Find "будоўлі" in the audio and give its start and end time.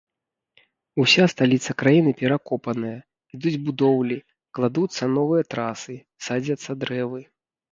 3.67-4.17